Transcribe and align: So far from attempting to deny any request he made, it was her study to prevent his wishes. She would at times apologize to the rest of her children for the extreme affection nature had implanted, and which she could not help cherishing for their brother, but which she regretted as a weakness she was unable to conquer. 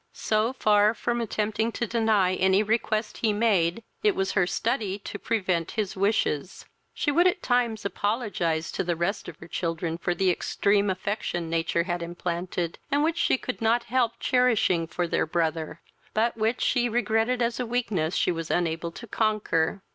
So 0.13 0.53
far 0.53 0.95
from 0.95 1.21
attempting 1.21 1.71
to 1.73 1.85
deny 1.85 2.33
any 2.33 2.63
request 2.63 3.17
he 3.17 3.31
made, 3.31 3.83
it 4.01 4.15
was 4.15 4.31
her 4.31 4.47
study 4.47 4.97
to 4.97 5.19
prevent 5.19 5.69
his 5.77 5.95
wishes. 5.95 6.65
She 6.91 7.11
would 7.11 7.27
at 7.27 7.43
times 7.43 7.85
apologize 7.85 8.71
to 8.71 8.83
the 8.83 8.95
rest 8.95 9.29
of 9.29 9.37
her 9.37 9.47
children 9.47 9.99
for 9.99 10.15
the 10.15 10.31
extreme 10.31 10.89
affection 10.89 11.51
nature 11.51 11.83
had 11.83 12.01
implanted, 12.01 12.79
and 12.89 13.03
which 13.03 13.19
she 13.19 13.37
could 13.37 13.61
not 13.61 13.83
help 13.93 14.13
cherishing 14.19 14.87
for 14.87 15.07
their 15.07 15.27
brother, 15.27 15.81
but 16.15 16.35
which 16.35 16.61
she 16.61 16.89
regretted 16.89 17.39
as 17.39 17.59
a 17.59 17.67
weakness 17.67 18.15
she 18.15 18.31
was 18.31 18.49
unable 18.49 18.89
to 18.93 19.05
conquer. 19.05 19.83